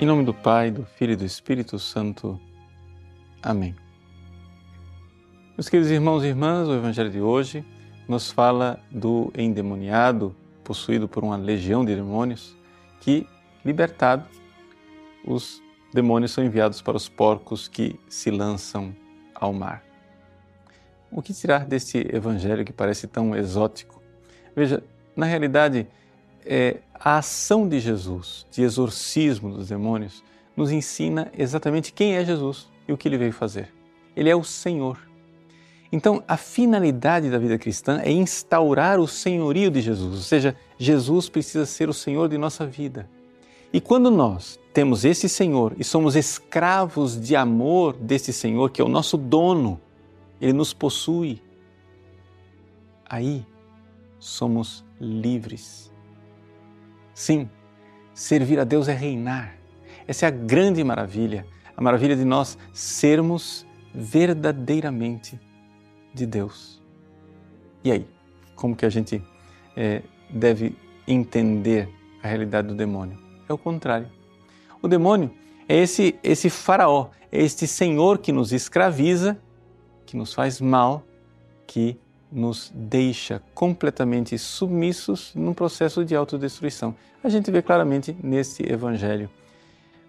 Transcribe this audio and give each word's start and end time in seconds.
Em 0.00 0.06
nome 0.06 0.24
do 0.24 0.34
Pai, 0.34 0.72
do 0.72 0.84
Filho 0.84 1.12
e 1.12 1.16
do 1.16 1.24
Espírito 1.24 1.78
Santo. 1.78 2.38
Amém. 3.40 3.76
Meus 5.56 5.68
queridos 5.68 5.88
irmãos 5.88 6.24
e 6.24 6.26
irmãs, 6.26 6.66
o 6.66 6.74
Evangelho 6.74 7.10
de 7.10 7.20
hoje 7.20 7.64
nos 8.08 8.28
fala 8.28 8.80
do 8.90 9.32
endemoniado 9.38 10.34
possuído 10.64 11.08
por 11.08 11.22
uma 11.22 11.36
legião 11.36 11.84
de 11.84 11.94
demônios 11.94 12.56
que, 13.00 13.24
libertado, 13.64 14.28
os 15.24 15.62
demônios 15.92 16.32
são 16.32 16.42
enviados 16.42 16.82
para 16.82 16.96
os 16.96 17.08
porcos 17.08 17.68
que 17.68 17.98
se 18.08 18.32
lançam 18.32 18.92
ao 19.32 19.52
mar. 19.52 19.84
O 21.08 21.22
que 21.22 21.32
tirar 21.32 21.64
deste 21.66 21.98
evangelho 22.12 22.64
que 22.64 22.72
parece 22.72 23.06
tão 23.06 23.36
exótico? 23.36 24.02
Veja, 24.56 24.82
na 25.14 25.24
realidade, 25.24 25.86
é, 26.44 26.78
a 26.94 27.18
ação 27.18 27.68
de 27.68 27.80
Jesus, 27.80 28.46
de 28.50 28.62
exorcismo 28.62 29.50
dos 29.50 29.68
demônios, 29.68 30.22
nos 30.56 30.70
ensina 30.70 31.30
exatamente 31.36 31.92
quem 31.92 32.14
é 32.14 32.24
Jesus 32.24 32.68
e 32.86 32.92
o 32.92 32.96
que 32.96 33.08
ele 33.08 33.18
veio 33.18 33.32
fazer. 33.32 33.72
Ele 34.16 34.30
é 34.30 34.36
o 34.36 34.44
Senhor. 34.44 34.98
Então, 35.90 36.22
a 36.26 36.36
finalidade 36.36 37.30
da 37.30 37.38
vida 37.38 37.58
cristã 37.58 38.00
é 38.02 38.10
instaurar 38.10 38.98
o 38.98 39.06
senhorio 39.06 39.70
de 39.70 39.80
Jesus, 39.80 40.14
ou 40.14 40.20
seja, 40.20 40.56
Jesus 40.76 41.28
precisa 41.28 41.66
ser 41.66 41.88
o 41.88 41.94
Senhor 41.94 42.28
de 42.28 42.36
nossa 42.36 42.66
vida. 42.66 43.08
E 43.72 43.80
quando 43.80 44.10
nós 44.10 44.58
temos 44.72 45.04
esse 45.04 45.28
Senhor 45.28 45.74
e 45.78 45.84
somos 45.84 46.16
escravos 46.16 47.20
de 47.20 47.36
amor 47.36 47.92
desse 47.92 48.32
Senhor, 48.32 48.70
que 48.70 48.80
é 48.80 48.84
o 48.84 48.88
nosso 48.88 49.16
dono, 49.16 49.80
ele 50.40 50.52
nos 50.52 50.72
possui, 50.72 51.40
aí 53.04 53.44
somos 54.18 54.84
livres. 55.00 55.93
Sim, 57.14 57.48
servir 58.12 58.58
a 58.58 58.64
Deus 58.64 58.88
é 58.88 58.92
reinar. 58.92 59.56
Essa 60.06 60.26
é 60.26 60.28
a 60.28 60.32
grande 60.32 60.82
maravilha, 60.82 61.46
a 61.76 61.80
maravilha 61.80 62.16
de 62.16 62.24
nós 62.24 62.58
sermos 62.72 63.64
verdadeiramente 63.94 65.40
de 66.12 66.26
Deus. 66.26 66.82
E 67.84 67.92
aí, 67.92 68.06
como 68.56 68.74
que 68.74 68.84
a 68.84 68.90
gente 68.90 69.22
é, 69.76 70.02
deve 70.28 70.76
entender 71.06 71.88
a 72.22 72.28
realidade 72.28 72.68
do 72.68 72.74
demônio? 72.74 73.18
É 73.48 73.52
o 73.52 73.58
contrário. 73.58 74.10
O 74.82 74.88
demônio 74.88 75.30
é 75.68 75.76
esse, 75.76 76.18
esse 76.22 76.50
faraó, 76.50 77.10
é 77.30 77.42
este 77.42 77.66
senhor 77.66 78.18
que 78.18 78.32
nos 78.32 78.52
escraviza, 78.52 79.38
que 80.04 80.16
nos 80.16 80.34
faz 80.34 80.60
mal, 80.60 81.06
que 81.66 81.98
nos 82.34 82.72
deixa 82.74 83.40
completamente 83.54 84.36
submissos 84.36 85.32
num 85.34 85.54
processo 85.54 86.04
de 86.04 86.16
autodestruição. 86.16 86.94
A 87.22 87.28
gente 87.28 87.50
vê 87.50 87.62
claramente 87.62 88.14
nesse 88.22 88.62
evangelho. 88.70 89.30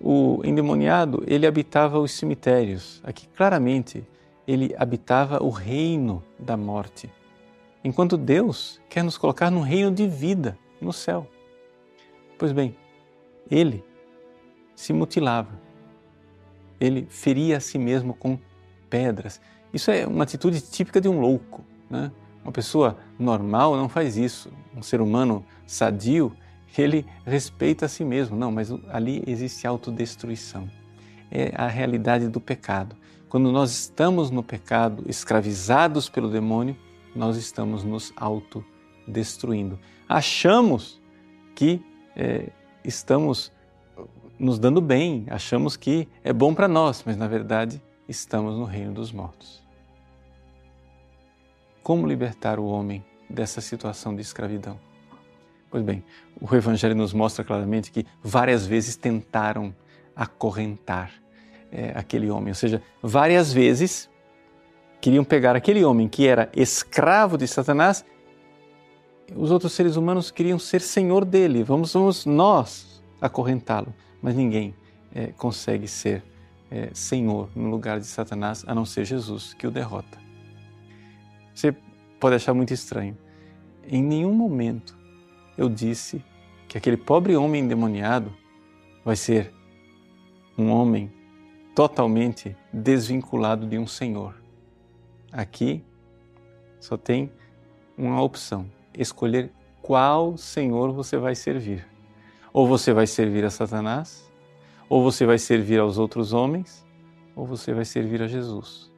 O 0.00 0.40
endemoniado, 0.44 1.22
ele 1.26 1.46
habitava 1.46 1.98
os 1.98 2.12
cemitérios. 2.12 3.00
Aqui 3.04 3.28
claramente 3.28 4.02
ele 4.46 4.74
habitava 4.78 5.42
o 5.42 5.50
reino 5.50 6.22
da 6.38 6.56
morte. 6.56 7.10
Enquanto 7.82 8.16
Deus 8.16 8.80
quer 8.88 9.04
nos 9.04 9.18
colocar 9.18 9.50
num 9.50 9.60
reino 9.60 9.90
de 9.90 10.08
vida 10.08 10.58
no 10.80 10.92
céu. 10.92 11.26
Pois 12.38 12.52
bem, 12.52 12.74
ele 13.50 13.84
se 14.74 14.92
mutilava. 14.92 15.60
Ele 16.80 17.06
feria 17.08 17.58
a 17.58 17.60
si 17.60 17.78
mesmo 17.78 18.14
com 18.14 18.38
pedras. 18.88 19.40
Isso 19.72 19.90
é 19.90 20.06
uma 20.06 20.24
atitude 20.24 20.60
típica 20.60 21.00
de 21.00 21.08
um 21.08 21.20
louco. 21.20 21.64
Né? 21.88 22.10
Uma 22.42 22.52
pessoa 22.52 22.98
normal 23.18 23.76
não 23.76 23.88
faz 23.88 24.16
isso. 24.16 24.52
Um 24.76 24.82
ser 24.82 25.00
humano 25.00 25.44
sadio, 25.66 26.32
ele 26.76 27.06
respeita 27.24 27.86
a 27.86 27.88
si 27.88 28.04
mesmo. 28.04 28.36
Não, 28.36 28.52
mas 28.52 28.70
ali 28.88 29.22
existe 29.26 29.66
autodestruição. 29.66 30.68
É 31.30 31.52
a 31.56 31.66
realidade 31.66 32.28
do 32.28 32.40
pecado. 32.40 32.96
Quando 33.28 33.50
nós 33.50 33.72
estamos 33.72 34.30
no 34.30 34.42
pecado, 34.42 35.04
escravizados 35.08 36.08
pelo 36.08 36.30
demônio, 36.30 36.76
nós 37.16 37.36
estamos 37.36 37.82
nos 37.82 38.12
autodestruindo. 38.16 39.78
Achamos 40.08 41.00
que 41.54 41.80
é, 42.14 42.50
estamos 42.84 43.50
nos 44.38 44.58
dando 44.58 44.80
bem, 44.80 45.26
achamos 45.28 45.76
que 45.76 46.08
é 46.22 46.32
bom 46.32 46.54
para 46.54 46.68
nós, 46.68 47.02
mas 47.06 47.16
na 47.16 47.26
verdade 47.26 47.80
estamos 48.08 48.56
no 48.56 48.64
reino 48.64 48.92
dos 48.92 49.10
mortos. 49.10 49.63
Como 51.84 52.06
libertar 52.06 52.58
o 52.58 52.64
homem 52.64 53.04
dessa 53.28 53.60
situação 53.60 54.16
de 54.16 54.22
escravidão? 54.22 54.80
Pois 55.70 55.84
bem, 55.84 56.02
o 56.40 56.56
Evangelho 56.56 56.94
nos 56.94 57.12
mostra 57.12 57.44
claramente 57.44 57.92
que 57.92 58.06
várias 58.22 58.64
vezes 58.64 58.96
tentaram 58.96 59.74
acorrentar 60.16 61.12
é, 61.70 61.92
aquele 61.94 62.30
homem, 62.30 62.48
ou 62.48 62.54
seja, 62.54 62.82
várias 63.02 63.52
vezes 63.52 64.08
queriam 64.98 65.22
pegar 65.22 65.54
aquele 65.54 65.84
homem 65.84 66.08
que 66.08 66.26
era 66.26 66.50
escravo 66.56 67.36
de 67.36 67.46
Satanás, 67.46 68.02
os 69.36 69.50
outros 69.50 69.72
seres 69.74 69.96
humanos 69.96 70.30
queriam 70.30 70.58
ser 70.58 70.80
senhor 70.80 71.22
dele, 71.22 71.62
vamos, 71.62 71.92
vamos 71.92 72.24
nós 72.24 73.02
acorrentá-lo, 73.20 73.92
mas 74.22 74.34
ninguém 74.34 74.74
é, 75.14 75.26
consegue 75.32 75.86
ser 75.86 76.22
é, 76.70 76.88
senhor 76.94 77.50
no 77.54 77.68
lugar 77.68 78.00
de 78.00 78.06
Satanás 78.06 78.64
a 78.66 78.74
não 78.74 78.86
ser 78.86 79.04
Jesus 79.04 79.52
que 79.52 79.66
o 79.66 79.70
derrota. 79.70 80.23
Você 81.54 81.74
pode 82.18 82.34
achar 82.34 82.52
muito 82.52 82.74
estranho. 82.74 83.16
Em 83.86 84.02
nenhum 84.02 84.34
momento 84.34 84.98
eu 85.56 85.68
disse 85.68 86.22
que 86.66 86.76
aquele 86.76 86.96
pobre 86.96 87.36
homem 87.36 87.62
endemoniado 87.62 88.34
vai 89.04 89.14
ser 89.14 89.52
um 90.58 90.70
homem 90.70 91.12
totalmente 91.74 92.56
desvinculado 92.72 93.66
de 93.66 93.78
um 93.78 93.86
Senhor. 93.86 94.34
Aqui 95.30 95.84
só 96.80 96.96
tem 96.96 97.30
uma 97.96 98.20
opção: 98.20 98.68
escolher 98.92 99.52
qual 99.80 100.36
Senhor 100.36 100.92
você 100.92 101.16
vai 101.16 101.34
servir. 101.34 101.86
Ou 102.52 102.66
você 102.66 102.92
vai 102.92 103.06
servir 103.06 103.44
a 103.44 103.50
Satanás, 103.50 104.30
ou 104.88 105.02
você 105.02 105.26
vai 105.26 105.38
servir 105.38 105.80
aos 105.80 105.98
outros 105.98 106.32
homens, 106.32 106.86
ou 107.34 107.44
você 107.44 107.74
vai 107.74 107.84
servir 107.84 108.22
a 108.22 108.28
Jesus 108.28 108.93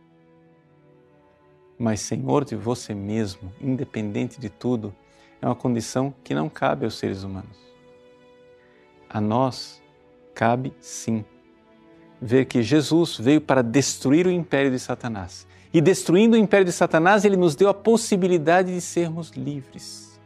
mas 1.78 2.00
senhor 2.00 2.44
de 2.44 2.56
você 2.56 2.94
mesmo, 2.94 3.52
independente 3.60 4.40
de 4.40 4.48
tudo, 4.48 4.94
é 5.40 5.46
uma 5.46 5.54
condição 5.54 6.14
que 6.24 6.34
não 6.34 6.48
cabe 6.48 6.84
aos 6.84 6.96
seres 6.98 7.22
humanos. 7.22 7.58
A 9.08 9.20
nós 9.20 9.82
cabe 10.34 10.72
sim 10.80 11.24
ver 12.20 12.46
que 12.46 12.62
Jesus 12.62 13.18
veio 13.18 13.40
para 13.40 13.62
destruir 13.62 14.26
o 14.26 14.30
império 14.30 14.70
de 14.70 14.78
Satanás. 14.78 15.46
E 15.72 15.80
destruindo 15.80 16.36
o 16.36 16.38
império 16.38 16.64
de 16.64 16.72
Satanás, 16.72 17.24
ele 17.24 17.36
nos 17.36 17.54
deu 17.54 17.68
a 17.68 17.74
possibilidade 17.74 18.72
de 18.72 18.80
sermos 18.80 19.30
livres. 19.30 20.18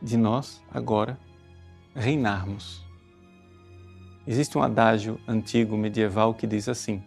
De 0.00 0.16
nós, 0.16 0.60
agora, 0.72 1.18
reinarmos. 1.94 2.84
Existe 4.26 4.58
um 4.58 4.62
adágio 4.62 5.20
antigo 5.26 5.76
medieval 5.76 6.34
que 6.34 6.46
diz 6.46 6.68
assim: 6.68 7.02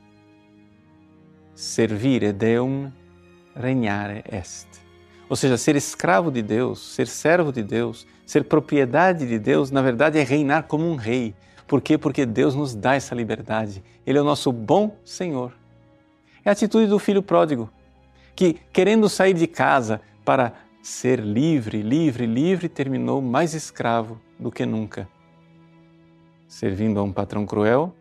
servire 1.55 2.33
Deum, 2.33 2.91
regnare 3.55 4.23
est. 4.29 4.67
Ou 5.29 5.35
seja, 5.35 5.57
ser 5.57 5.75
escravo 5.75 6.29
de 6.29 6.41
Deus, 6.41 6.79
ser 6.93 7.07
servo 7.07 7.51
de 7.51 7.63
Deus, 7.63 8.05
ser 8.25 8.43
propriedade 8.43 9.25
de 9.25 9.39
Deus, 9.39 9.71
na 9.71 9.81
verdade 9.81 10.19
é 10.19 10.23
reinar 10.23 10.63
como 10.63 10.85
um 10.85 10.95
rei. 10.95 11.33
Por 11.65 11.81
quê? 11.81 11.97
Porque 11.97 12.25
Deus 12.25 12.53
nos 12.53 12.75
dá 12.75 12.93
essa 12.93 13.15
liberdade. 13.15 13.83
Ele 14.05 14.19
é 14.19 14.21
o 14.21 14.25
nosso 14.25 14.51
bom 14.51 14.95
Senhor. 15.03 15.53
É 16.43 16.49
a 16.49 16.51
atitude 16.51 16.85
do 16.85 16.99
filho 16.99 17.23
pródigo, 17.23 17.71
que, 18.35 18.53
querendo 18.71 19.09
sair 19.09 19.33
de 19.33 19.47
casa 19.47 19.99
para 20.23 20.53
ser 20.83 21.19
livre, 21.19 21.81
livre, 21.81 22.27
livre, 22.27 22.69
terminou 22.69 23.19
mais 23.19 23.55
escravo 23.55 24.21
do 24.37 24.51
que 24.51 24.63
nunca, 24.63 25.07
servindo 26.47 26.99
a 26.99 27.03
um 27.03 27.11
patrão 27.11 27.47
cruel 27.47 27.95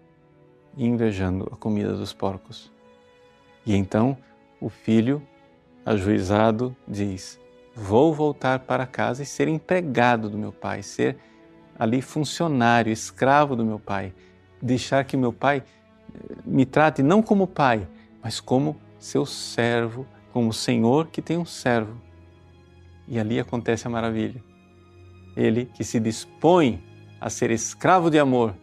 e 0.76 0.84
invejando 0.84 1.48
a 1.50 1.56
comida 1.56 1.94
dos 1.94 2.12
porcos. 2.12 2.73
E 3.66 3.74
então 3.74 4.16
o 4.60 4.68
filho, 4.68 5.22
ajuizado, 5.84 6.76
diz: 6.86 7.40
Vou 7.74 8.14
voltar 8.14 8.60
para 8.60 8.86
casa 8.86 9.22
e 9.22 9.26
ser 9.26 9.48
empregado 9.48 10.28
do 10.28 10.38
meu 10.38 10.52
pai, 10.52 10.82
ser 10.82 11.16
ali 11.78 12.00
funcionário, 12.00 12.92
escravo 12.92 13.56
do 13.56 13.64
meu 13.64 13.78
pai, 13.78 14.12
deixar 14.62 15.04
que 15.04 15.16
meu 15.16 15.32
pai 15.32 15.62
eh, 16.14 16.18
me 16.44 16.64
trate 16.64 17.02
não 17.02 17.22
como 17.22 17.46
pai, 17.46 17.86
mas 18.22 18.40
como 18.40 18.76
seu 18.98 19.26
servo, 19.26 20.06
como 20.32 20.52
senhor 20.52 21.08
que 21.08 21.20
tem 21.20 21.36
um 21.36 21.44
servo. 21.44 22.00
E 23.06 23.18
ali 23.18 23.38
acontece 23.38 23.86
a 23.86 23.90
maravilha. 23.90 24.42
Ele 25.36 25.66
que 25.66 25.84
se 25.84 25.98
dispõe 25.98 26.82
a 27.20 27.28
ser 27.28 27.50
escravo 27.50 28.10
de 28.10 28.18
amor 28.18 28.54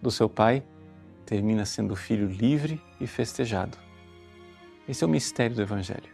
do 0.00 0.10
seu 0.10 0.28
pai, 0.28 0.62
termina 1.26 1.64
sendo 1.64 1.96
filho 1.96 2.26
livre 2.26 2.80
e 3.00 3.06
festejado. 3.06 3.76
Esse 4.88 5.04
é 5.04 5.06
o 5.06 5.10
mistério 5.10 5.56
do 5.56 5.62
Evangelho. 5.62 6.10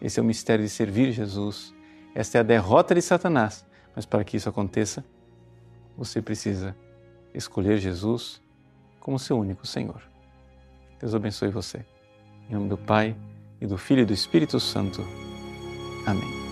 Esse 0.00 0.18
é 0.18 0.22
o 0.22 0.26
mistério 0.26 0.64
de 0.64 0.70
servir 0.70 1.12
Jesus. 1.12 1.74
Esta 2.14 2.38
é 2.38 2.40
a 2.40 2.44
derrota 2.44 2.94
de 2.94 3.02
Satanás. 3.02 3.66
Mas 3.94 4.06
para 4.06 4.24
que 4.24 4.36
isso 4.36 4.48
aconteça, 4.48 5.04
você 5.96 6.22
precisa 6.22 6.76
escolher 7.34 7.78
Jesus 7.78 8.40
como 9.00 9.18
seu 9.18 9.38
único 9.38 9.66
Senhor. 9.66 10.02
Deus 10.98 11.14
abençoe 11.14 11.48
você. 11.48 11.84
Em 12.48 12.54
nome 12.54 12.68
do 12.68 12.76
Pai, 12.76 13.16
e 13.60 13.66
do 13.66 13.76
Filho 13.76 14.02
e 14.02 14.06
do 14.06 14.12
Espírito 14.12 14.58
Santo. 14.58 15.04
Amém. 16.06 16.49